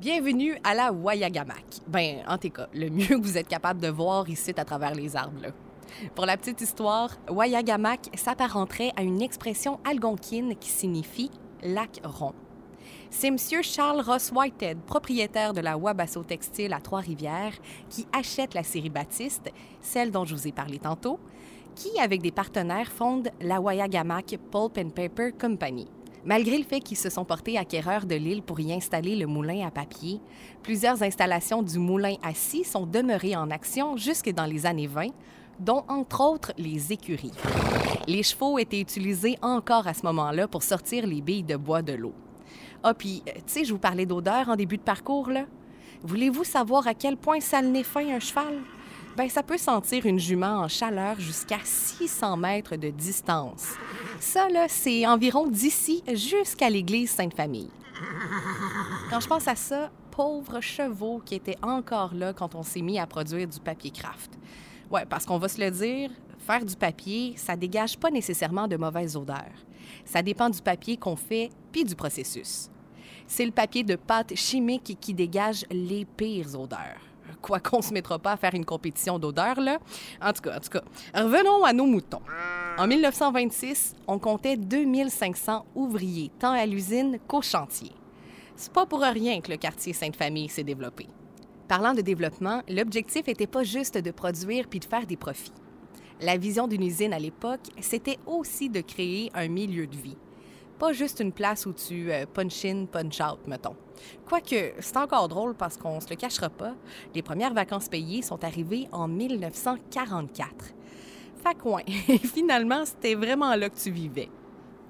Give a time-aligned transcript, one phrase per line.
[0.00, 1.80] Bienvenue à la Wayagamak.
[1.88, 4.94] Ben, en tout cas, le mieux que vous êtes capable de voir ici à travers
[4.94, 5.48] les arbres.
[6.14, 11.32] Pour la petite histoire, Wayagamak s'apparenterait à une expression algonquine qui signifie
[11.64, 12.32] lac rond.
[13.10, 13.38] C'est M.
[13.62, 17.54] Charles Ross Whitehead, propriétaire de la Wabasso Textile à Trois-Rivières,
[17.90, 21.18] qui achète la série Baptiste, celle dont je vous ai parlé tantôt,
[21.74, 25.88] qui, avec des partenaires, fonde la Wayagamak Pulp and Paper Company.
[26.24, 29.66] Malgré le fait qu'ils se sont portés acquéreurs de l'île pour y installer le moulin
[29.66, 30.20] à papier,
[30.62, 35.08] plusieurs installations du moulin scie sont demeurées en action jusque dans les années 20,
[35.60, 37.32] dont entre autres les écuries.
[38.06, 41.92] Les chevaux étaient utilisés encore à ce moment-là pour sortir les billes de bois de
[41.92, 42.14] l'eau.
[42.82, 45.46] Ah, puis, tu sais, je vous parlais d'odeur en début de parcours, là.
[46.02, 48.60] Voulez-vous savoir à quel point ça le nez fin un cheval?
[49.18, 53.72] Ben, ça peut sentir une jument en chaleur jusqu'à 600 mètres de distance.
[54.20, 57.72] Ça, là, c'est environ d'ici jusqu'à l'église Sainte-Famille.
[59.10, 63.00] Quand je pense à ça, pauvres chevaux qui étaient encore là quand on s'est mis
[63.00, 64.38] à produire du papier craft.
[64.88, 68.76] Ouais, parce qu'on va se le dire, faire du papier, ça dégage pas nécessairement de
[68.76, 69.66] mauvaises odeurs.
[70.04, 72.70] Ça dépend du papier qu'on fait puis du processus.
[73.26, 77.00] C'est le papier de pâte chimique qui dégage les pires odeurs
[77.40, 79.78] quoi qu'on se mettra pas à faire une compétition d'odeur, là.
[80.22, 80.82] En tout cas, en tout cas,
[81.14, 82.22] revenons à nos moutons.
[82.78, 87.92] En 1926, on comptait 2500 ouvriers, tant à l'usine qu'au chantier.
[88.56, 91.06] C'est pas pour rien que le quartier Sainte-Famille s'est développé.
[91.68, 95.52] Parlant de développement, l'objectif n'était pas juste de produire puis de faire des profits.
[96.20, 100.16] La vision d'une usine à l'époque, c'était aussi de créer un milieu de vie
[100.78, 103.76] pas juste une place où tu euh, punch in, punch out, mettons.
[104.28, 106.74] Quoique, c'est encore drôle parce qu'on se le cachera pas,
[107.14, 110.46] les premières vacances payées sont arrivées en 1944.
[111.42, 114.28] Fait que finalement, c'était vraiment là que tu vivais.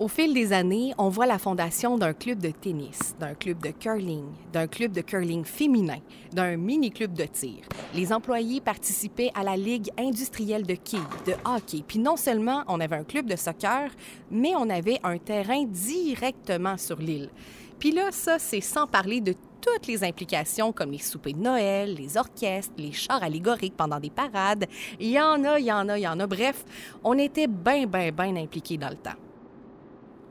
[0.00, 3.70] Au fil des années, on voit la fondation d'un club de tennis, d'un club de
[3.70, 5.98] curling, d'un club de curling féminin,
[6.32, 7.64] d'un mini-club de tir.
[7.94, 11.82] Les employés participaient à la Ligue industrielle de quilles, de hockey.
[11.84, 13.90] Puis non seulement on avait un club de soccer,
[14.30, 17.30] mais on avait un terrain directement sur l'île.
[17.80, 21.94] Puis là, ça, c'est sans parler de toutes les implications comme les soupers de Noël,
[21.94, 24.66] les orchestres, les chars allégoriques pendant des parades.
[25.00, 26.26] Il y en a, il y en a, il y en a.
[26.28, 26.64] Bref,
[27.02, 29.18] on était bien, bien, bien impliqués dans le temps.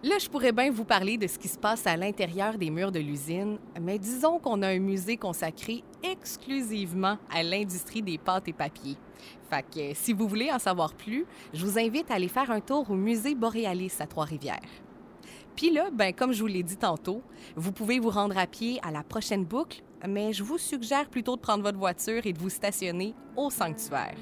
[0.03, 2.91] Là, je pourrais bien vous parler de ce qui se passe à l'intérieur des murs
[2.91, 8.53] de l'usine, mais disons qu'on a un musée consacré exclusivement à l'industrie des pâtes et
[8.53, 8.95] papiers.
[9.49, 12.59] Fait que si vous voulez en savoir plus, je vous invite à aller faire un
[12.59, 14.59] tour au musée Boréalis à Trois-Rivières.
[15.55, 17.23] Puis là, ben, comme je vous l'ai dit tantôt,
[17.55, 21.37] vous pouvez vous rendre à pied à la prochaine boucle, mais je vous suggère plutôt
[21.37, 24.15] de prendre votre voiture et de vous stationner au sanctuaire.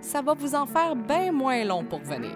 [0.00, 2.34] Ça va vous en faire bien moins long pour venir.